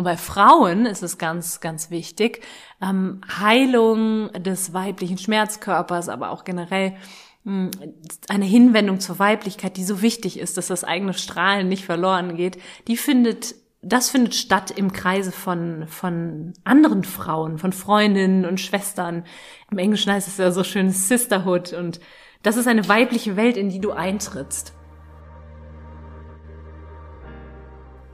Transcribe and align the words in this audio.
Und 0.00 0.04
bei 0.04 0.16
Frauen 0.16 0.86
ist 0.86 1.02
es 1.02 1.18
ganz, 1.18 1.60
ganz 1.60 1.90
wichtig, 1.90 2.40
ähm, 2.80 3.20
Heilung 3.38 4.32
des 4.32 4.72
weiblichen 4.72 5.18
Schmerzkörpers, 5.18 6.08
aber 6.08 6.30
auch 6.30 6.44
generell 6.44 6.96
hm, 7.44 7.70
eine 8.26 8.46
Hinwendung 8.46 9.00
zur 9.00 9.18
Weiblichkeit, 9.18 9.76
die 9.76 9.84
so 9.84 10.00
wichtig 10.00 10.38
ist, 10.38 10.56
dass 10.56 10.68
das 10.68 10.84
eigene 10.84 11.12
Strahlen 11.12 11.68
nicht 11.68 11.84
verloren 11.84 12.34
geht, 12.34 12.56
die 12.88 12.96
findet 12.96 13.56
das 13.82 14.08
findet 14.08 14.34
statt 14.34 14.70
im 14.70 14.90
Kreise 14.90 15.32
von, 15.32 15.86
von 15.86 16.54
anderen 16.64 17.04
Frauen, 17.04 17.58
von 17.58 17.74
Freundinnen 17.74 18.46
und 18.46 18.58
Schwestern. 18.58 19.24
Im 19.70 19.76
Englischen 19.76 20.10
heißt 20.10 20.28
es 20.28 20.38
ja 20.38 20.50
so 20.50 20.64
schön 20.64 20.92
Sisterhood 20.92 21.74
und 21.74 22.00
das 22.42 22.56
ist 22.56 22.68
eine 22.68 22.88
weibliche 22.88 23.36
Welt, 23.36 23.58
in 23.58 23.68
die 23.68 23.80
du 23.80 23.92
eintrittst. 23.92 24.72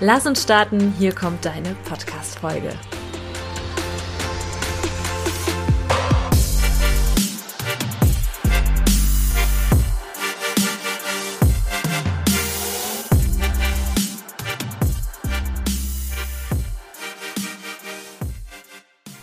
Lass 0.00 0.26
uns 0.26 0.42
starten, 0.42 0.94
hier 0.98 1.14
kommt 1.14 1.44
deine 1.44 1.74
Podcast-Folge. 1.88 2.72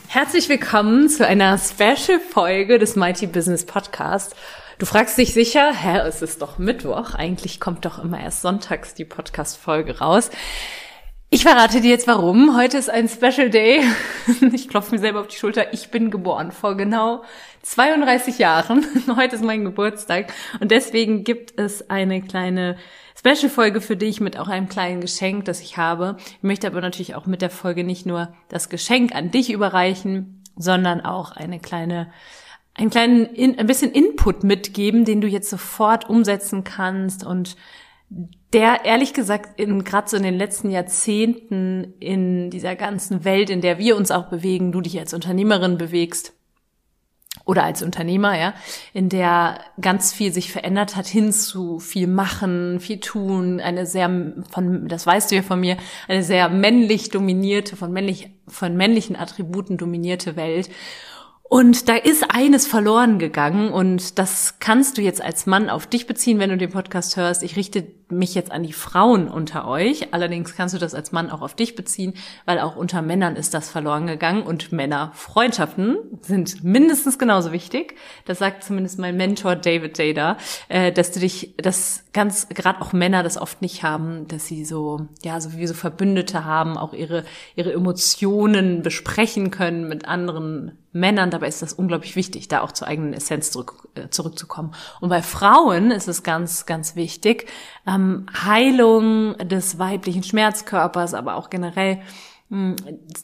Herzlich 0.07 0.49
willkommen 0.49 1.09
zu 1.09 1.25
einer 1.25 1.57
Special-Folge 1.57 2.79
des 2.79 2.95
Mighty 2.95 3.27
Business 3.27 3.65
Podcast. 3.65 4.35
Du 4.81 4.87
fragst 4.87 5.15
dich 5.19 5.31
sicher, 5.31 5.71
hä, 5.75 5.99
es 6.07 6.23
ist 6.23 6.41
doch 6.41 6.57
Mittwoch, 6.57 7.13
eigentlich 7.13 7.59
kommt 7.59 7.85
doch 7.85 8.03
immer 8.03 8.19
erst 8.19 8.41
sonntags 8.41 8.95
die 8.95 9.05
Podcast-Folge 9.05 9.99
raus. 9.99 10.31
Ich 11.29 11.43
verrate 11.43 11.81
dir 11.81 11.91
jetzt 11.91 12.07
warum. 12.07 12.57
Heute 12.57 12.79
ist 12.79 12.89
ein 12.89 13.07
Special 13.07 13.51
Day. 13.51 13.83
Ich 14.53 14.69
klopfe 14.69 14.95
mir 14.95 14.99
selber 14.99 15.19
auf 15.19 15.27
die 15.27 15.37
Schulter. 15.37 15.71
Ich 15.71 15.91
bin 15.91 16.09
geboren 16.09 16.51
vor 16.51 16.75
genau 16.75 17.23
32 17.61 18.39
Jahren. 18.39 18.83
Heute 19.15 19.35
ist 19.35 19.43
mein 19.43 19.65
Geburtstag 19.65 20.33
und 20.59 20.71
deswegen 20.71 21.23
gibt 21.23 21.59
es 21.59 21.91
eine 21.91 22.23
kleine 22.23 22.75
Special-Folge 23.15 23.81
für 23.81 23.97
dich 23.97 24.19
mit 24.19 24.39
auch 24.39 24.47
einem 24.47 24.67
kleinen 24.67 24.99
Geschenk, 24.99 25.45
das 25.45 25.61
ich 25.61 25.77
habe. 25.77 26.17
Ich 26.37 26.41
möchte 26.41 26.65
aber 26.65 26.81
natürlich 26.81 27.13
auch 27.13 27.27
mit 27.27 27.43
der 27.43 27.51
Folge 27.51 27.83
nicht 27.83 28.07
nur 28.07 28.33
das 28.49 28.67
Geschenk 28.67 29.13
an 29.13 29.29
dich 29.29 29.51
überreichen, 29.51 30.41
sondern 30.57 31.01
auch 31.01 31.33
eine 31.33 31.59
kleine 31.59 32.11
einen 32.73 32.89
kleinen, 32.89 33.25
in, 33.25 33.59
ein 33.59 33.67
bisschen 33.67 33.91
Input 33.91 34.43
mitgeben, 34.43 35.05
den 35.05 35.21
du 35.21 35.27
jetzt 35.27 35.49
sofort 35.49 36.09
umsetzen 36.09 36.63
kannst 36.63 37.25
und 37.25 37.55
der 38.53 38.83
ehrlich 38.85 39.13
gesagt 39.13 39.59
in 39.59 39.83
gerade 39.83 40.09
so 40.09 40.17
in 40.17 40.23
den 40.23 40.37
letzten 40.37 40.71
Jahrzehnten 40.71 41.93
in 41.99 42.49
dieser 42.49 42.75
ganzen 42.75 43.23
Welt, 43.23 43.49
in 43.49 43.61
der 43.61 43.77
wir 43.77 43.95
uns 43.95 44.11
auch 44.11 44.25
bewegen, 44.25 44.71
du 44.71 44.81
dich 44.81 44.99
als 44.99 45.13
Unternehmerin 45.13 45.77
bewegst 45.77 46.33
oder 47.45 47.63
als 47.63 47.81
Unternehmer, 47.81 48.37
ja, 48.37 48.53
in 48.93 49.07
der 49.07 49.61
ganz 49.79 50.13
viel 50.13 50.33
sich 50.33 50.51
verändert 50.51 50.95
hat 50.95 51.07
hin 51.07 51.31
zu 51.31 51.79
viel 51.79 52.07
machen, 52.07 52.79
viel 52.79 52.99
tun, 52.99 53.61
eine 53.61 53.85
sehr 53.85 54.33
von 54.49 54.87
das 54.87 55.07
weißt 55.07 55.31
du 55.31 55.35
ja 55.35 55.41
von 55.41 55.59
mir, 55.59 55.77
eine 56.09 56.23
sehr 56.23 56.49
männlich 56.49 57.09
dominierte 57.09 57.77
von 57.77 57.91
männlich 57.93 58.31
von 58.47 58.75
männlichen 58.75 59.15
Attributen 59.15 59.77
dominierte 59.77 60.35
Welt 60.35 60.69
und 61.51 61.89
da 61.89 61.95
ist 61.95 62.23
eines 62.29 62.65
verloren 62.65 63.19
gegangen 63.19 63.73
und 63.73 64.17
das 64.17 64.55
kannst 64.59 64.97
du 64.97 65.01
jetzt 65.01 65.21
als 65.21 65.47
Mann 65.47 65.69
auf 65.69 65.85
dich 65.85 66.07
beziehen, 66.07 66.39
wenn 66.39 66.49
du 66.49 66.55
den 66.55 66.71
Podcast 66.71 67.17
hörst. 67.17 67.43
Ich 67.43 67.57
richte 67.57 67.85
mich 68.11 68.35
jetzt 68.35 68.51
an 68.51 68.63
die 68.63 68.73
Frauen 68.73 69.27
unter 69.27 69.67
euch. 69.67 70.13
Allerdings 70.13 70.55
kannst 70.55 70.75
du 70.75 70.79
das 70.79 70.93
als 70.93 71.11
Mann 71.11 71.29
auch 71.29 71.41
auf 71.41 71.55
dich 71.55 71.75
beziehen, 71.75 72.13
weil 72.45 72.59
auch 72.59 72.75
unter 72.75 73.01
Männern 73.01 73.35
ist 73.35 73.53
das 73.53 73.69
verloren 73.69 74.07
gegangen 74.07 74.43
und 74.43 74.71
Männerfreundschaften 74.71 75.97
sind 76.21 76.63
mindestens 76.63 77.17
genauso 77.17 77.51
wichtig. 77.51 77.95
Das 78.25 78.39
sagt 78.39 78.63
zumindest 78.63 78.99
mein 78.99 79.17
Mentor 79.17 79.55
David 79.55 79.97
Dada, 79.97 80.37
äh, 80.69 80.91
dass 80.91 81.11
du 81.11 81.19
dich, 81.19 81.55
dass 81.57 82.03
ganz 82.13 82.49
gerade 82.49 82.81
auch 82.81 82.93
Männer 82.93 83.23
das 83.23 83.37
oft 83.37 83.61
nicht 83.61 83.83
haben, 83.83 84.27
dass 84.27 84.45
sie 84.45 84.65
so 84.65 85.07
ja 85.23 85.39
so 85.39 85.53
wie 85.53 85.67
so 85.67 85.73
Verbündete 85.73 86.45
haben, 86.45 86.77
auch 86.77 86.93
ihre 86.93 87.23
ihre 87.55 87.73
Emotionen 87.73 88.81
besprechen 88.81 89.51
können 89.51 89.87
mit 89.87 90.05
anderen 90.05 90.77
Männern. 90.91 91.31
Dabei 91.31 91.47
ist 91.47 91.61
das 91.61 91.73
unglaublich 91.73 92.15
wichtig, 92.15 92.49
da 92.49 92.61
auch 92.61 92.73
zur 92.73 92.87
eigenen 92.87 93.13
Essenz 93.13 93.51
zurück, 93.51 93.87
äh, 93.95 94.09
zurückzukommen. 94.09 94.73
Und 94.99 95.09
bei 95.09 95.21
Frauen 95.21 95.91
ist 95.91 96.09
es 96.09 96.23
ganz 96.23 96.65
ganz 96.65 96.95
wichtig 96.95 97.47
ähm, 97.87 98.00
Heilung 98.45 99.37
des 99.37 99.79
weiblichen 99.79 100.23
Schmerzkörpers, 100.23 101.13
aber 101.13 101.35
auch 101.35 101.49
generell 101.49 102.01
hm, 102.49 102.75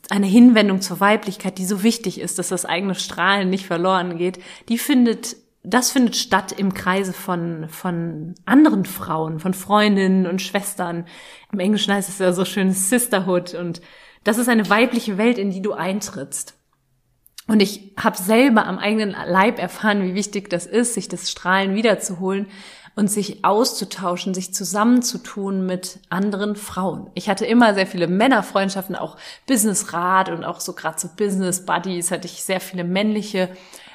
eine 0.10 0.28
Hinwendung 0.28 0.82
zur 0.82 1.00
Weiblichkeit, 1.00 1.58
die 1.58 1.66
so 1.66 1.84
wichtig 1.84 2.20
ist, 2.20 2.40
dass 2.40 2.50
das 2.50 2.66
eigene 2.66 2.96
Strahlen 2.96 3.50
nicht 3.50 3.66
verloren 3.66 4.18
geht, 4.18 4.40
die 4.70 4.78
findet 4.78 5.38
das 5.70 5.92
findet 5.92 6.16
statt 6.16 6.54
im 6.54 6.74
Kreise 6.74 7.12
von, 7.12 7.68
von 7.68 8.36
anderen 8.46 8.86
Frauen, 8.86 9.40
von 9.40 9.54
Freundinnen 9.54 10.26
und 10.26 10.42
Schwestern. 10.42 11.06
Im 11.52 11.59
Englischen 11.59 11.94
heißt 11.94 12.08
es 12.08 12.20
ja 12.20 12.32
so 12.32 12.46
schön 12.46 12.72
Sisterhood 12.72 13.54
und 13.54 13.82
das 14.24 14.38
ist 14.38 14.48
eine 14.48 14.70
weibliche 14.70 15.18
Welt, 15.18 15.38
in 15.38 15.52
die 15.52 15.62
du 15.62 15.74
eintrittst. 15.74 16.58
Und 17.48 17.62
ich 17.62 17.94
habe 17.98 18.18
selber 18.18 18.66
am 18.66 18.78
eigenen 18.78 19.12
Leib 19.12 19.59
erfahren, 19.59 20.04
wie 20.04 20.16
wichtig 20.16 20.50
das 20.50 20.66
ist, 20.66 20.94
sich 20.94 21.08
das 21.08 21.32
Strahlen 21.32 21.76
wiederzuholen, 21.76 22.48
und 22.97 23.12
sich 23.12 23.46
auszutauschen, 23.46 24.34
sich 24.34 24.56
zusammenzutun 24.56 25.68
mit 25.68 26.00
anderen 26.09 26.56
Frauen. 26.56 27.12
Ich 27.13 27.30
hatte 27.30 27.46
immer 27.46 27.75
sehr 27.75 27.85
viele 27.85 28.08
Männerfreundschaften, 28.08 28.96
auch 28.96 29.18
Businessrat 29.46 30.30
und 30.30 30.44
auch 30.44 30.59
so 30.59 30.74
gerade 30.74 31.00
so 31.00 31.08
Business 31.16 31.63
Buddies 31.63 32.09
hatte 32.09 32.25
ich 32.25 32.44
sehr 32.44 32.59
viele 32.59 32.84
männliche 32.84 33.50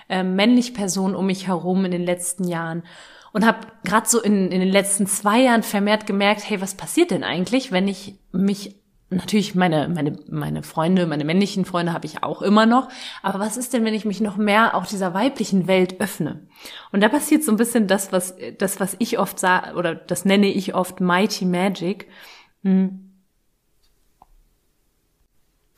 äh, 0.09 0.23
männliche 0.23 0.73
Personen 0.73 1.17
um 1.17 1.27
mich 1.27 1.49
herum 1.49 1.85
in 1.85 1.91
den 1.91 2.05
letzten 2.05 2.47
Jahren 2.47 2.85
und 3.33 3.45
habe 3.45 3.67
gerade 3.83 4.09
so 4.09 4.21
in, 4.21 4.53
in 4.53 4.61
den 4.61 4.71
letzten 4.71 5.09
zwei 5.09 5.41
Jahren 5.41 5.65
vermehrt 5.65 6.07
gemerkt, 6.07 6.49
hey, 6.49 6.61
was 6.61 6.75
passiert 6.75 7.11
denn 7.11 7.25
eigentlich, 7.25 7.73
wenn 7.73 7.89
ich 7.89 8.15
mich 8.31 8.82
Natürlich, 9.13 9.55
meine, 9.55 9.89
meine, 9.89 10.17
meine 10.29 10.63
Freunde, 10.63 11.07
meine 11.07 11.25
männlichen 11.25 11.65
Freunde 11.65 11.93
habe 11.93 12.07
ich 12.07 12.23
auch 12.23 12.43
immer 12.43 12.67
noch. 12.67 12.89
Aber 13.23 13.39
was 13.39 13.57
ist 13.57 13.73
denn, 13.73 13.85
wenn 13.85 13.95
ich 13.95 14.05
mich 14.05 14.21
noch 14.21 14.37
mehr 14.37 14.75
auch 14.75 14.87
dieser 14.87 15.15
weiblichen 15.15 15.67
Welt 15.67 16.01
öffne? 16.01 16.47
Und 16.91 17.03
da 17.03 17.09
passiert 17.09 17.45
so 17.45 17.53
ein 17.53 17.57
bisschen 17.57 17.87
das, 17.87 18.13
was, 18.13 18.35
das, 18.59 18.81
was 18.81 18.97
ich 18.99 19.19
oft 19.19 19.39
sage, 19.39 19.75
oder 19.77 19.95
das 19.95 20.25
nenne 20.25 20.47
ich 20.49 20.75
oft 20.75 21.01
Mighty 21.01 21.45
Magic. 21.45 22.09
Hm. 22.63 23.13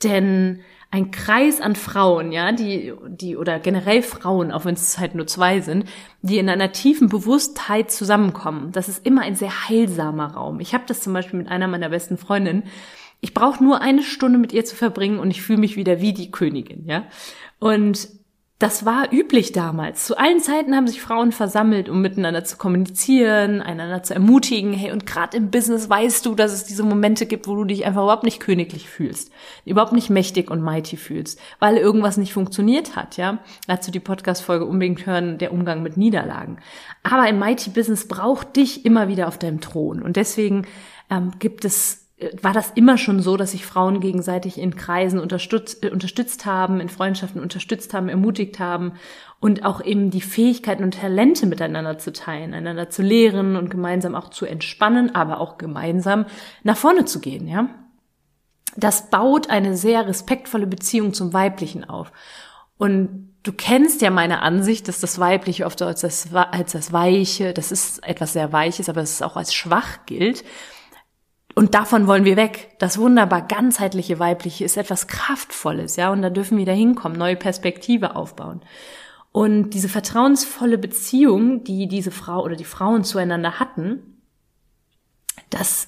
Denn 0.03 0.61
ein 0.95 1.11
Kreis 1.11 1.59
an 1.59 1.75
Frauen, 1.75 2.31
ja, 2.31 2.53
die, 2.53 2.93
die, 3.07 3.35
oder 3.35 3.59
generell 3.59 4.01
Frauen, 4.01 4.51
auch 4.51 4.63
wenn 4.63 4.75
es 4.75 4.97
halt 4.97 5.13
nur 5.13 5.27
zwei 5.27 5.59
sind, 5.59 5.89
die 6.21 6.37
in 6.37 6.47
einer 6.47 6.71
tiefen 6.71 7.09
Bewusstheit 7.09 7.91
zusammenkommen. 7.91 8.71
Das 8.71 8.87
ist 8.87 9.05
immer 9.05 9.23
ein 9.23 9.35
sehr 9.35 9.67
heilsamer 9.67 10.33
Raum. 10.35 10.61
Ich 10.61 10.73
habe 10.73 10.85
das 10.87 11.01
zum 11.01 11.11
Beispiel 11.11 11.39
mit 11.39 11.49
einer 11.49 11.67
meiner 11.67 11.89
besten 11.89 12.17
Freundinnen 12.17 12.63
ich 13.25 13.33
brauche 13.33 13.63
nur 13.63 13.81
eine 13.81 14.03
Stunde 14.03 14.37
mit 14.37 14.53
ihr 14.53 14.65
zu 14.65 14.75
verbringen 14.75 15.17
und 15.17 15.31
ich 15.31 15.41
fühle 15.41 15.57
mich 15.57 15.77
wieder 15.77 15.99
wie 15.99 16.13
die 16.13 16.29
Königin, 16.29 16.85
ja. 16.85 17.07
Und 17.57 18.07
das 18.59 18.85
war 18.85 19.11
üblich 19.11 19.51
damals. 19.51 20.05
Zu 20.05 20.15
allen 20.15 20.39
Zeiten 20.39 20.75
haben 20.75 20.85
sich 20.85 21.01
Frauen 21.01 21.31
versammelt, 21.31 21.89
um 21.89 22.01
miteinander 22.01 22.43
zu 22.43 22.55
kommunizieren, 22.55 23.63
einander 23.63 24.03
zu 24.03 24.13
ermutigen. 24.13 24.73
Hey, 24.73 24.91
und 24.91 25.07
gerade 25.07 25.37
im 25.37 25.49
Business 25.49 25.89
weißt 25.89 26.23
du, 26.23 26.35
dass 26.35 26.53
es 26.53 26.65
diese 26.65 26.83
Momente 26.83 27.25
gibt, 27.25 27.47
wo 27.47 27.55
du 27.55 27.65
dich 27.65 27.83
einfach 27.83 28.03
überhaupt 28.03 28.23
nicht 28.23 28.39
königlich 28.39 28.87
fühlst, 28.87 29.31
überhaupt 29.65 29.91
nicht 29.91 30.11
mächtig 30.11 30.51
und 30.51 30.61
mighty 30.61 30.95
fühlst, 30.95 31.41
weil 31.57 31.77
irgendwas 31.77 32.17
nicht 32.17 32.31
funktioniert 32.31 32.95
hat, 32.95 33.17
ja. 33.17 33.39
Dazu 33.67 33.89
die 33.89 33.99
Podcast-Folge 33.99 34.65
unbedingt 34.65 35.07
hören, 35.07 35.39
der 35.39 35.51
Umgang 35.51 35.81
mit 35.81 35.97
Niederlagen. 35.97 36.59
Aber 37.01 37.23
ein 37.23 37.39
mighty 37.39 37.71
Business 37.71 38.07
braucht 38.07 38.55
dich 38.55 38.85
immer 38.85 39.07
wieder 39.07 39.27
auf 39.27 39.39
deinem 39.39 39.61
Thron. 39.61 40.03
Und 40.03 40.15
deswegen 40.15 40.67
ähm, 41.09 41.31
gibt 41.39 41.65
es 41.65 42.04
war 42.41 42.53
das 42.53 42.71
immer 42.75 42.97
schon 42.97 43.19
so, 43.21 43.35
dass 43.35 43.51
sich 43.51 43.65
Frauen 43.65 43.99
gegenseitig 43.99 44.57
in 44.57 44.77
Kreisen 44.77 45.19
unterstützt, 45.19 45.83
äh, 45.83 45.89
unterstützt 45.89 46.45
haben, 46.45 46.79
in 46.79 46.87
Freundschaften 46.87 47.41
unterstützt 47.41 47.93
haben, 47.93 48.07
ermutigt 48.07 48.59
haben 48.59 48.93
und 49.41 49.65
auch 49.65 49.83
eben 49.83 50.11
die 50.11 50.21
Fähigkeiten 50.21 50.83
und 50.83 50.99
Talente 50.99 51.45
miteinander 51.45 51.97
zu 51.97 52.13
teilen, 52.13 52.53
einander 52.53 52.89
zu 52.89 53.01
lehren 53.01 53.57
und 53.57 53.69
gemeinsam 53.69 54.15
auch 54.15 54.29
zu 54.29 54.45
entspannen, 54.45 55.13
aber 55.13 55.41
auch 55.41 55.57
gemeinsam 55.57 56.25
nach 56.63 56.77
vorne 56.77 57.03
zu 57.03 57.19
gehen, 57.19 57.47
ja. 57.47 57.67
das 58.77 59.09
baut 59.09 59.49
eine 59.49 59.75
sehr 59.75 60.07
respektvolle 60.07 60.67
Beziehung 60.67 61.13
zum 61.13 61.33
Weiblichen 61.33 61.83
auf. 61.83 62.13
Und 62.77 63.33
du 63.43 63.51
kennst 63.51 64.01
ja 64.01 64.09
meine 64.09 64.41
Ansicht, 64.41 64.87
dass 64.87 65.01
das 65.01 65.19
Weibliche 65.19 65.65
oft 65.65 65.81
als 65.81 66.01
das, 66.01 66.33
als 66.33 66.71
das 66.71 66.93
Weiche, 66.93 67.53
das 67.53 67.73
ist 67.73 68.07
etwas 68.07 68.31
sehr 68.33 68.53
Weiches, 68.53 68.87
aber 68.87 69.01
es 69.01 69.11
ist 69.11 69.21
auch 69.21 69.35
als 69.35 69.53
schwach 69.53 70.05
gilt. 70.05 70.45
Und 71.55 71.73
davon 71.73 72.05
wollen 72.05 72.25
wir 72.25 72.35
weg. 72.35 72.75
Das 72.79 72.97
wunderbar 72.97 73.41
ganzheitliche 73.41 74.19
Weibliche 74.19 74.65
ist 74.65 74.75
etwas 74.75 75.07
Kraftvolles, 75.07 75.95
ja, 75.95 76.11
und 76.11 76.21
da 76.21 76.29
dürfen 76.29 76.57
wir 76.57 76.65
da 76.65 76.73
hinkommen, 76.73 77.17
neue 77.17 77.37
Perspektive 77.37 78.15
aufbauen. 78.15 78.61
Und 79.31 79.71
diese 79.71 79.89
vertrauensvolle 79.89 80.77
Beziehung, 80.77 81.63
die 81.63 81.87
diese 81.87 82.11
Frau 82.11 82.43
oder 82.43 82.55
die 82.55 82.65
Frauen 82.65 83.03
zueinander 83.03 83.59
hatten, 83.59 84.21
das 85.49 85.87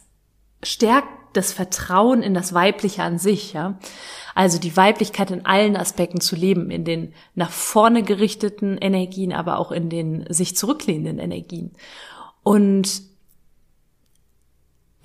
stärkt 0.63 1.07
das 1.33 1.53
Vertrauen 1.53 2.23
in 2.23 2.33
das 2.33 2.53
Weibliche 2.53 3.03
an 3.03 3.19
sich, 3.19 3.53
ja. 3.53 3.77
Also 4.35 4.59
die 4.59 4.75
Weiblichkeit 4.75 5.31
in 5.31 5.45
allen 5.45 5.75
Aspekten 5.75 6.21
zu 6.21 6.35
leben, 6.35 6.71
in 6.71 6.83
den 6.83 7.13
nach 7.35 7.51
vorne 7.51 8.03
gerichteten 8.03 8.77
Energien, 8.77 9.33
aber 9.33 9.59
auch 9.59 9.71
in 9.71 9.89
den 9.89 10.25
sich 10.29 10.55
zurücklehnenden 10.55 11.19
Energien. 11.19 11.73
Und 12.43 13.01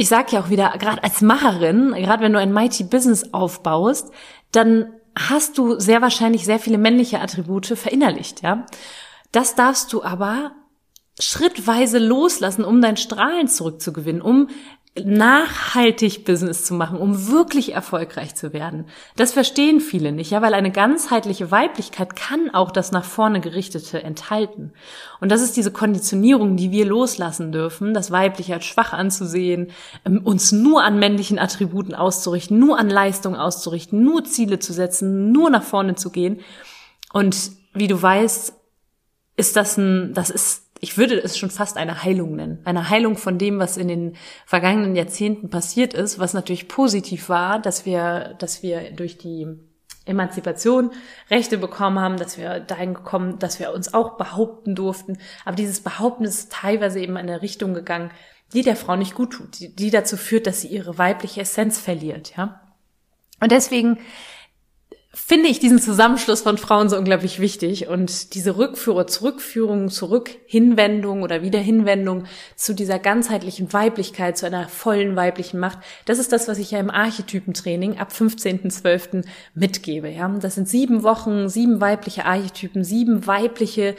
ich 0.02 0.08
sage 0.08 0.32
ja 0.32 0.40
auch 0.40 0.50
wieder, 0.50 0.75
gerade 0.78 1.04
als 1.04 1.20
Macherin, 1.20 1.93
gerade 1.93 2.25
wenn 2.25 2.32
du 2.32 2.40
ein 2.40 2.52
Mighty 2.52 2.82
Business 2.82 3.32
aufbaust, 3.32 4.10
dann 4.50 4.93
hast 5.16 5.58
du 5.58 5.78
sehr 5.78 6.02
wahrscheinlich 6.02 6.44
sehr 6.44 6.58
viele 6.58 6.76
männliche 6.76 7.20
Attribute 7.20 7.66
verinnerlicht, 7.66 8.43
ja. 8.43 8.66
Das 9.31 9.54
darfst 9.54 9.93
du 9.93 10.02
aber 10.02 10.56
schrittweise 11.20 12.00
loslassen, 12.00 12.64
um 12.64 12.81
dein 12.81 12.96
Strahlen 12.96 13.46
zurückzugewinnen, 13.46 14.22
um 14.22 14.49
nachhaltig 14.94 16.27
Business 16.27 16.65
zu 16.67 16.75
machen, 16.75 16.99
um 16.99 17.29
wirklich 17.29 17.73
erfolgreich 17.73 18.35
zu 18.35 18.53
werden. 18.53 18.85
Das 19.17 19.33
verstehen 19.33 19.81
viele 19.81 20.12
nicht, 20.12 20.31
ja, 20.33 20.43
weil 20.43 20.53
eine 20.53 20.71
ganzheitliche 20.71 21.50
Weiblichkeit 21.50 22.15
kann 22.15 22.50
auch 22.53 22.71
das 22.71 22.93
nach 22.93 23.05
vorne 23.05 23.41
gerichtete 23.41 24.03
enthalten. 24.03 24.73
Und 25.19 25.33
das 25.33 25.41
ist 25.41 25.56
diese 25.56 25.73
Konditionierung, 25.73 26.59
die 26.59 26.73
wir 26.73 26.85
loslassen 26.85 27.53
dürfen, 27.53 27.94
das 27.94 28.11
Weibliche 28.11 28.53
als 28.53 28.67
schwach 28.67 28.93
anzusehen, 28.93 29.71
ähm, 30.05 30.21
uns 30.25 30.53
nur 30.53 30.85
an 30.85 30.99
männlichen 30.99 31.39
Attributen 31.39 31.94
auszurichten, 31.94 32.59
nur 32.59 32.79
an 32.79 32.91
Leistung 32.91 33.35
auszurichten, 33.35 34.03
nur 34.05 34.25
Ziele 34.25 34.59
zu 34.59 34.75
setzen, 34.75 35.33
nur 35.33 35.49
nach 35.49 35.65
vorne 35.65 35.94
zu 35.94 36.11
gehen. 36.11 36.41
Und 37.15 37.53
wie 37.73 37.89
du 37.89 38.00
weißt, 38.00 38.53
ist 39.37 39.56
das 39.56 39.79
ein, 39.79 40.12
das 40.12 40.29
ist 40.29 40.65
ich 40.84 40.99
würde 40.99 41.17
es 41.23 41.38
schon 41.38 41.50
fast 41.50 41.76
eine 41.76 42.02
Heilung 42.02 42.34
nennen. 42.34 42.58
Eine 42.64 42.90
Heilung 42.90 43.17
von 43.17 43.38
dem, 43.38 43.61
was 43.61 43.76
in 43.76 43.87
den 43.87 44.17
vergangenen 44.44 44.96
Jahrzehnten 44.96 45.49
passiert 45.49 45.94
ist, 45.94 46.19
was 46.19 46.34
natürlich 46.34 46.67
positiv 46.67 47.29
war, 47.29 47.61
dass 47.61 47.87
wir, 47.87 48.34
dass 48.40 48.64
wir 48.64 48.90
durch 48.90 49.17
die 49.17 49.46
Emanzipation 50.06 50.90
Rechte 51.31 51.56
bekommen 51.56 52.00
haben, 52.00 52.17
dass 52.17 52.37
wir 52.37 52.58
dahin 52.58 52.94
gekommen, 52.94 53.38
dass 53.38 53.61
wir 53.61 53.73
uns 53.73 53.94
auch 53.94 54.17
behaupten 54.17 54.75
durften. 54.75 55.19
Aber 55.44 55.55
dieses 55.55 55.82
Behaupten 55.82 56.25
ist 56.25 56.50
teilweise 56.50 56.99
eben 56.99 57.12
in 57.12 57.31
eine 57.31 57.43
Richtung 57.43 57.75
gegangen, 57.75 58.11
die 58.52 58.62
der 58.62 58.75
Frau 58.75 58.96
nicht 58.96 59.14
gut 59.14 59.34
tut, 59.34 59.61
die, 59.61 59.73
die 59.73 59.90
dazu 59.90 60.17
führt, 60.17 60.49
dass 60.49 60.62
sie 60.62 60.69
ihre 60.69 60.99
weibliche 60.99 61.43
Essenz 61.43 61.79
verliert, 61.79 62.37
ja. 62.37 62.61
Und 63.38 63.52
deswegen 63.52 63.99
finde 65.14 65.49
ich 65.50 65.59
diesen 65.59 65.79
Zusammenschluss 65.79 66.41
von 66.41 66.56
Frauen 66.56 66.88
so 66.88 66.97
unglaublich 66.97 67.38
wichtig 67.38 67.87
und 67.87 68.35
diese 68.35 68.56
Rückführer, 68.56 69.06
Zurückführung, 69.06 69.91
zurück, 69.91 70.31
Hinwendung 70.47 71.23
oder 71.23 71.43
Wiederhinwendung 71.43 72.25
zu 72.56 72.75
dieser 72.75 72.99
ganzheitlichen 72.99 73.75
Weiblichkeit, 73.75 74.38
zu 74.38 74.47
einer 74.47 74.69
vollen 74.69 75.14
weiblichen 75.14 75.61
Macht, 75.61 75.79
das 76.06 76.19
ist 76.19 76.32
das, 76.32 76.49
was 76.49 76.56
ich 76.56 76.70
ja 76.70 76.81
im 76.81 76.91
Archetypentraining 76.91 77.99
ab 77.99 78.11
15.12. 78.11 79.26
mitgebe. 79.55 80.09
Ja, 80.09 80.29
das 80.29 80.55
sind 80.55 80.69
sieben 80.69 81.03
Wochen, 81.03 81.50
sieben 81.50 81.82
weibliche 81.82 82.25
Archetypen, 82.25 82.82
sieben 82.82 83.26
weibliche, 83.26 83.97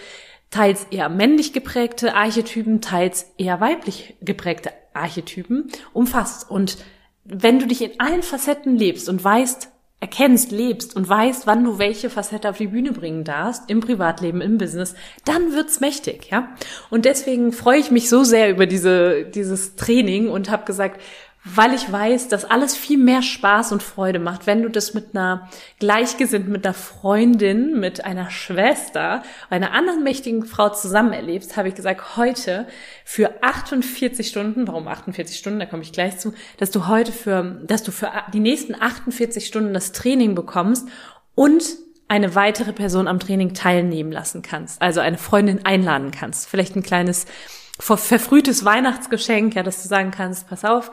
teils 0.50 0.88
eher 0.89 1.09
männlich 1.09 1.54
geprägte 1.54 2.16
Archetypen, 2.16 2.81
teils 2.81 3.27
eher 3.38 3.59
weiblich 3.62 4.16
geprägte 4.21 4.71
Archetypen 4.94 5.69
umfasst 5.94 6.50
und 6.50 6.77
wenn 7.25 7.59
du 7.59 7.68
dich 7.68 7.81
in 7.81 8.00
allen 8.00 8.21
Facetten 8.21 8.75
lebst 8.75 9.07
und 9.07 9.24
weißt, 9.24 9.69
erkennst, 10.00 10.51
lebst 10.51 10.95
und 10.95 11.07
weißt, 11.07 11.48
wann 11.48 11.63
du 11.63 11.80
welche 11.80 12.10
Facette 12.10 12.50
auf 12.50 12.57
die 12.57 12.68
Bühne 12.68 12.92
bringen 12.92 13.24
darfst, 13.24 13.69
im 13.69 13.80
Privatleben, 13.80 14.42
im 14.42 14.57
Business, 14.57 14.95
dann 15.24 15.54
wird's 15.54 15.80
mächtig, 15.80 16.30
ja. 16.30 16.50
Und 16.90 17.06
deswegen 17.06 17.54
freue 17.54 17.80
ich 17.80 17.90
mich 17.90 18.10
so 18.10 18.24
sehr 18.24 18.50
über 18.50 18.66
diese, 18.66 19.24
dieses 19.24 19.75
Training 19.78 20.30
und 20.30 20.51
habe 20.51 20.66
gesagt, 20.66 21.00
weil 21.45 21.74
ich 21.74 21.92
weiß, 21.92 22.30
dass 22.30 22.45
alles 22.45 22.75
viel 22.75 22.98
mehr 22.98 23.22
Spaß 23.22 23.74
und 23.74 23.84
Freude 23.84 24.19
macht, 24.19 24.48
wenn 24.48 24.63
du 24.63 24.69
das 24.69 24.94
mit 24.94 25.13
einer 25.13 25.50
Gleichgesinnten, 25.80 26.51
mit 26.51 26.66
einer 26.66 26.74
Freundin, 26.74 27.80
mit 27.80 28.06
einer 28.06 28.30
Schwester, 28.30 29.24
einer 29.50 29.74
anderen 29.74 30.04
mächtigen 30.04 30.45
Frau 30.45 30.69
zusammen 30.69 31.12
erlebst, 31.12 31.57
habe 31.57 31.68
ich 31.68 31.75
gesagt, 31.75 32.16
heute 32.16 32.66
für 33.04 33.44
48 33.44 34.25
Stunden, 34.25 34.68
warum 34.68 34.88
48 34.88 35.38
Stunden, 35.38 35.60
da 35.60 35.66
komme 35.66 35.84
ich 35.84 35.92
gleich 35.92 36.18
zu, 36.18 36.34
dass 36.57 36.72
du 36.72 36.88
heute 36.88 37.12
für, 37.12 37.62
dass 37.66 37.84
du 37.84 37.92
für 37.92 38.10
die 38.34 38.40
nächsten 38.40 38.74
48 38.74 39.45
Stunden 39.45 39.74
das 39.74 39.92
Training 39.92 40.36
bekommst 40.36 40.88
und 41.36 41.63
eine 42.07 42.36
weitere 42.36 42.72
Person 42.72 43.07
am 43.07 43.19
Training 43.19 43.54
teilnehmen 43.54 44.12
lassen 44.12 44.44
kannst, 44.44 44.81
also 44.81 45.01
eine 45.01 45.18
Freundin 45.18 45.66
einladen 45.66 46.12
kannst, 46.12 46.48
vielleicht 46.48 46.75
ein 46.75 46.84
kleines 46.84 47.25
verfrühtes 47.80 48.63
Weihnachtsgeschenk, 48.63 49.56
ja, 49.56 49.63
dass 49.63 49.81
du 49.81 49.90
sagen 49.90 50.12
kannst, 50.12 50.48
pass 50.48 50.63
auf, 50.63 50.92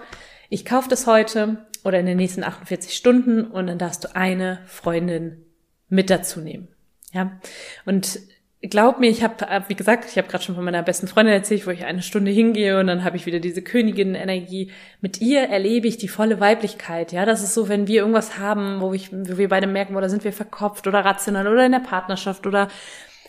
ich 0.51 0.65
kaufe 0.65 0.89
das 0.89 1.07
heute 1.07 1.65
oder 1.85 1.99
in 1.99 2.07
den 2.07 2.19
nächsten 2.19 2.45
48 2.45 2.95
Stunden 2.95 3.45
und 3.45 3.69
dann 3.69 3.79
darfst 3.79 4.05
du 4.05 4.15
eine 4.15 4.59
Freundin 4.67 5.47
mit 5.89 6.11
dazu 6.11 6.41
nehmen. 6.41 6.69
Ja. 7.13 7.41
Und 7.87 8.21
glaub 8.63 8.99
mir, 8.99 9.09
ich 9.09 9.23
habe, 9.23 9.65
wie 9.69 9.75
gesagt, 9.75 10.05
ich 10.11 10.19
habe 10.19 10.29
gerade 10.29 10.45
schon 10.45 10.57
von 10.57 10.65
meiner 10.65 10.83
besten 10.83 11.09
Freundin 11.09 11.35
erzählt, 11.35 11.67
wo 11.67 11.71
ich 11.71 11.85
eine 11.85 12.03
Stunde 12.03 12.31
hingehe 12.31 12.79
und 12.79 12.89
dann 12.89 13.05
habe 13.05 13.17
ich 13.17 13.27
wieder 13.27 13.39
diese 13.39 13.63
Königin-Energie. 13.63 14.71
Mit 15.01 15.21
ihr 15.21 15.43
erlebe 15.43 15.89
ich 15.89 15.97
die 15.97 16.09
volle 16.09 16.41
Weiblichkeit. 16.41 17.13
Ja, 17.13 17.25
das 17.25 17.43
ist 17.43 17.55
so, 17.55 17.69
wenn 17.69 17.87
wir 17.87 18.01
irgendwas 18.01 18.39
haben, 18.39 18.81
wo, 18.81 18.93
ich, 18.93 19.13
wo 19.13 19.39
wir 19.39 19.49
beide 19.49 19.67
merken, 19.67 19.97
oder 19.97 20.11
sind 20.11 20.25
wir 20.25 20.33
verkopft 20.33 20.87
oder 20.87 21.05
rational 21.05 21.47
oder 21.47 21.65
in 21.65 21.73
der 21.73 21.79
Partnerschaft 21.79 22.47
oder 22.47 22.69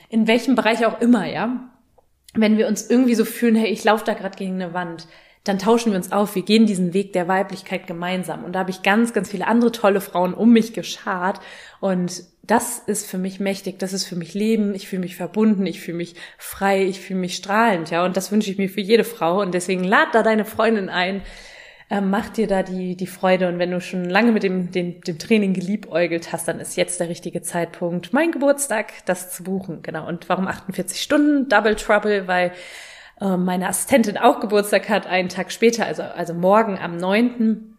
in 0.09 0.27
welchem 0.27 0.55
Bereich 0.55 0.85
auch 0.85 0.99
immer, 0.99 1.25
ja. 1.27 1.69
Wenn 2.33 2.57
wir 2.57 2.67
uns 2.67 2.89
irgendwie 2.89 3.15
so 3.15 3.25
fühlen, 3.25 3.55
hey, 3.55 3.69
ich 3.69 3.83
laufe 3.83 4.05
da 4.05 4.13
gerade 4.13 4.37
gegen 4.37 4.61
eine 4.61 4.73
Wand, 4.73 5.07
dann 5.43 5.57
tauschen 5.57 5.91
wir 5.91 5.97
uns 5.97 6.11
auf, 6.11 6.35
wir 6.35 6.43
gehen 6.43 6.67
diesen 6.67 6.93
Weg 6.93 7.13
der 7.13 7.27
Weiblichkeit 7.27 7.87
gemeinsam. 7.87 8.43
Und 8.43 8.53
da 8.53 8.59
habe 8.59 8.69
ich 8.69 8.83
ganz, 8.83 9.11
ganz 9.11 9.31
viele 9.31 9.47
andere 9.47 9.71
tolle 9.71 9.99
Frauen 9.99 10.35
um 10.35 10.53
mich 10.53 10.73
geschart. 10.73 11.39
Und 11.79 12.23
das 12.43 12.79
ist 12.79 13.09
für 13.09 13.17
mich 13.17 13.39
mächtig, 13.39 13.79
das 13.79 13.93
ist 13.93 14.05
für 14.05 14.15
mich 14.15 14.35
Leben, 14.35 14.75
ich 14.75 14.87
fühle 14.87 15.01
mich 15.01 15.15
verbunden, 15.15 15.65
ich 15.65 15.81
fühle 15.81 15.97
mich 15.97 16.15
frei, 16.37 16.83
ich 16.83 16.99
fühle 16.99 17.19
mich 17.19 17.35
strahlend, 17.35 17.89
ja. 17.89 18.05
Und 18.05 18.17
das 18.17 18.31
wünsche 18.31 18.51
ich 18.51 18.57
mir 18.57 18.69
für 18.69 18.81
jede 18.81 19.03
Frau. 19.03 19.41
Und 19.41 19.53
deswegen 19.53 19.83
lad 19.83 20.09
da 20.13 20.21
deine 20.21 20.45
Freundin 20.45 20.89
ein, 20.89 21.21
äh, 21.89 22.01
mach 22.01 22.29
dir 22.29 22.45
da 22.45 22.61
die, 22.61 22.95
die 22.95 23.07
Freude. 23.07 23.47
Und 23.47 23.57
wenn 23.57 23.71
du 23.71 23.81
schon 23.81 24.05
lange 24.05 24.31
mit 24.31 24.43
dem, 24.43 24.71
dem, 24.71 25.01
dem 25.01 25.17
Training 25.17 25.53
geliebäugelt 25.53 26.31
hast, 26.31 26.47
dann 26.47 26.59
ist 26.59 26.77
jetzt 26.77 26.99
der 26.99 27.09
richtige 27.09 27.41
Zeitpunkt, 27.41 28.13
mein 28.13 28.31
Geburtstag, 28.31 28.93
das 29.05 29.31
zu 29.31 29.43
buchen. 29.43 29.81
Genau. 29.81 30.07
Und 30.07 30.29
warum 30.29 30.47
48 30.47 31.01
Stunden? 31.01 31.49
Double 31.49 31.75
Trouble, 31.75 32.27
weil 32.27 32.51
äh, 33.21 33.37
meine 33.37 33.69
Assistentin 33.69 34.17
auch 34.17 34.39
Geburtstag 34.39 34.89
hat, 34.89 35.07
einen 35.07 35.29
Tag 35.29 35.51
später, 35.51 35.85
also, 35.85 36.01
also 36.01 36.33
morgen 36.33 36.77
am 36.77 36.97
9. 36.97 37.75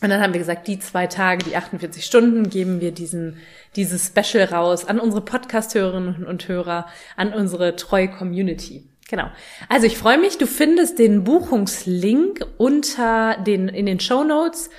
Und 0.00 0.10
dann 0.10 0.20
haben 0.20 0.32
wir 0.32 0.38
gesagt, 0.38 0.68
die 0.68 0.78
zwei 0.78 1.08
Tage, 1.08 1.44
die 1.44 1.56
48 1.56 2.04
Stunden, 2.04 2.50
geben 2.50 2.80
wir 2.80 2.92
diesen, 2.92 3.38
dieses 3.74 4.06
Special 4.06 4.44
raus 4.44 4.84
an 4.84 5.00
unsere 5.00 5.24
Podcast-Hörerinnen 5.24 6.24
und 6.24 6.46
Hörer, 6.46 6.86
an 7.16 7.32
unsere 7.32 7.74
treue 7.74 8.08
Community. 8.08 8.84
Genau. 9.08 9.28
Also 9.68 9.86
ich 9.86 9.96
freue 9.96 10.18
mich, 10.18 10.36
du 10.38 10.46
findest 10.46 10.98
den 10.98 11.24
Buchungslink 11.24 12.46
unter 12.58 13.38
den, 13.38 13.68
in 13.68 13.86
den 13.86 14.00
Show 14.00 14.22
Notes. 14.22 14.70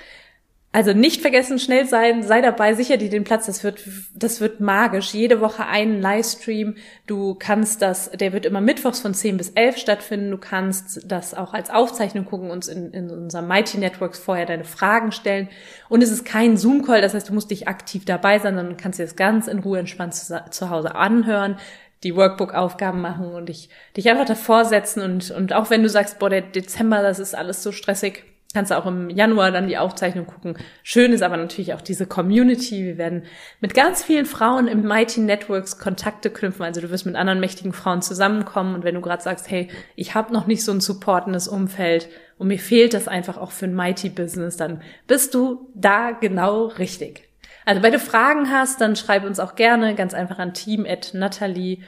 Also 0.71 0.93
nicht 0.93 1.21
vergessen, 1.21 1.57
schnell 1.57 1.87
sein, 1.87 2.21
sei 2.21 2.41
dabei, 2.41 2.75
sicher 2.75 2.97
dir 2.97 3.09
den 3.09 3.23
Platz, 3.23 3.47
das 3.47 3.63
wird, 3.63 3.81
das 4.13 4.39
wird 4.39 4.59
magisch. 4.59 5.15
Jede 5.15 5.41
Woche 5.41 5.65
einen 5.65 5.99
Livestream. 5.99 6.75
Du 7.07 7.33
kannst 7.33 7.81
das, 7.81 8.11
der 8.11 8.33
wird 8.33 8.45
immer 8.45 8.61
mittwochs 8.61 8.99
von 8.99 9.15
10 9.15 9.37
bis 9.37 9.49
11 9.49 9.77
stattfinden. 9.77 10.29
Du 10.29 10.37
kannst 10.37 11.11
das 11.11 11.33
auch 11.33 11.55
als 11.55 11.71
Aufzeichnung 11.71 12.25
gucken, 12.25 12.51
uns 12.51 12.67
in, 12.67 12.91
in 12.91 13.09
unserem 13.09 13.47
Mighty 13.47 13.79
Networks 13.79 14.19
vorher 14.19 14.45
deine 14.45 14.63
Fragen 14.63 15.11
stellen. 15.11 15.49
Und 15.89 16.03
es 16.03 16.11
ist 16.11 16.23
kein 16.23 16.55
Zoom-Call, 16.55 17.01
das 17.01 17.15
heißt, 17.15 17.29
du 17.29 17.33
musst 17.33 17.49
dich 17.49 17.67
aktiv 17.67 18.05
dabei 18.05 18.37
sein, 18.37 18.55
sondern 18.55 18.77
kannst 18.77 18.99
dir 18.99 19.05
das 19.05 19.15
ganz 19.15 19.47
in 19.47 19.59
Ruhe 19.59 19.79
entspannt 19.79 20.13
zu, 20.13 20.43
zu 20.51 20.69
Hause 20.69 20.93
anhören 20.93 21.57
die 22.03 22.15
Workbook-Aufgaben 22.15 23.01
machen 23.01 23.33
und 23.33 23.49
dich, 23.49 23.69
dich 23.97 24.09
einfach 24.09 24.23
davor 24.23 24.63
setzen 24.63 25.01
und, 25.01 25.31
und 25.31 25.51
auch 25.51 25.69
wenn 25.69 25.83
du 25.83 25.89
sagst, 25.89 26.17
boah, 26.17 26.29
der 26.29 26.41
Dezember, 26.41 27.01
das 27.01 27.19
ist 27.19 27.35
alles 27.35 27.61
so 27.61 27.73
stressig, 27.73 28.23
Kannst 28.51 28.71
du 28.71 28.77
auch 28.77 28.87
im 28.87 29.11
Januar 29.11 29.51
dann 29.51 29.67
die 29.67 29.77
Aufzeichnung 29.77 30.25
gucken. 30.25 30.57
Schön 30.81 31.13
ist 31.13 31.21
aber 31.21 31.37
natürlich 31.37 31.75
auch 31.75 31.81
diese 31.81 32.07
Community. 32.07 32.83
Wir 32.83 32.97
werden 32.97 33.25
mit 33.59 33.75
ganz 33.75 34.03
vielen 34.03 34.25
Frauen 34.25 34.67
im 34.67 34.81
Mighty 34.81 35.19
Networks 35.21 35.77
Kontakte 35.77 36.31
knüpfen. 36.31 36.65
Also 36.65 36.81
du 36.81 36.89
wirst 36.89 37.05
mit 37.05 37.15
anderen 37.15 37.39
mächtigen 37.39 37.73
Frauen 37.73 38.01
zusammenkommen. 38.01 38.73
Und 38.73 38.83
wenn 38.83 38.95
du 38.95 39.01
gerade 39.01 39.21
sagst, 39.21 39.51
hey, 39.51 39.67
ich 39.95 40.15
habe 40.15 40.33
noch 40.33 40.47
nicht 40.47 40.63
so 40.63 40.71
ein 40.71 40.81
supportendes 40.81 41.47
Umfeld 41.47 42.09
und 42.39 42.47
mir 42.47 42.57
fehlt 42.57 42.95
das 42.95 43.07
einfach 43.07 43.37
auch 43.37 43.51
für 43.51 43.65
ein 43.65 43.75
Mighty 43.75 44.09
Business, 44.09 44.57
dann 44.57 44.81
bist 45.05 45.35
du 45.35 45.69
da 45.75 46.09
genau 46.09 46.65
richtig. 46.65 47.29
Also 47.65 47.83
wenn 47.83 47.93
du 47.93 47.99
Fragen 47.99 48.49
hast, 48.49 48.81
dann 48.81 48.95
schreib 48.95 49.25
uns 49.25 49.39
auch 49.39 49.53
gerne 49.53 49.93
ganz 49.93 50.15
einfach 50.15 50.39
an 50.39 50.55
team@natalie 50.55 51.83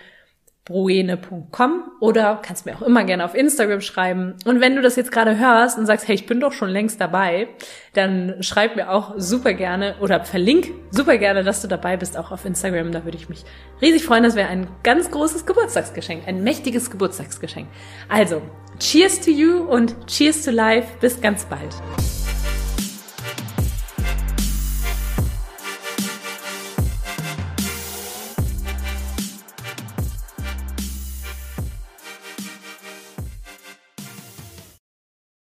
bruene.com 0.65 1.91
oder 1.99 2.39
kannst 2.43 2.65
mir 2.65 2.75
auch 2.75 2.83
immer 2.83 3.03
gerne 3.03 3.25
auf 3.25 3.33
Instagram 3.33 3.81
schreiben. 3.81 4.35
Und 4.45 4.61
wenn 4.61 4.75
du 4.75 4.81
das 4.81 4.95
jetzt 4.95 5.11
gerade 5.11 5.37
hörst 5.39 5.77
und 5.77 5.87
sagst, 5.87 6.07
hey, 6.07 6.15
ich 6.15 6.27
bin 6.27 6.39
doch 6.39 6.53
schon 6.53 6.69
längst 6.69 7.01
dabei, 7.01 7.47
dann 7.93 8.35
schreib 8.41 8.75
mir 8.75 8.91
auch 8.91 9.15
super 9.17 9.53
gerne 9.53 9.95
oder 10.01 10.23
verlink 10.23 10.71
super 10.91 11.17
gerne, 11.17 11.43
dass 11.43 11.61
du 11.61 11.67
dabei 11.67 11.97
bist, 11.97 12.15
auch 12.15 12.31
auf 12.31 12.45
Instagram. 12.45 12.91
Da 12.91 13.05
würde 13.05 13.17
ich 13.17 13.27
mich 13.27 13.43
riesig 13.81 14.03
freuen. 14.03 14.23
Das 14.23 14.35
wäre 14.35 14.49
ein 14.49 14.67
ganz 14.83 15.09
großes 15.09 15.45
Geburtstagsgeschenk, 15.45 16.27
ein 16.27 16.43
mächtiges 16.43 16.91
Geburtstagsgeschenk. 16.91 17.67
Also, 18.07 18.41
cheers 18.79 19.19
to 19.19 19.31
you 19.31 19.63
und 19.63 19.95
cheers 20.07 20.43
to 20.43 20.51
life. 20.51 20.87
Bis 20.99 21.19
ganz 21.21 21.45
bald. 21.45 22.20